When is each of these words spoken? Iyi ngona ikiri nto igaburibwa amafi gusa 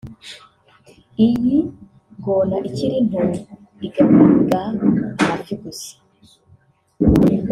Iyi 1.25 1.57
ngona 2.17 2.55
ikiri 2.69 2.97
nto 3.07 3.23
igaburibwa 3.87 4.59
amafi 5.21 5.53
gusa 5.61 5.91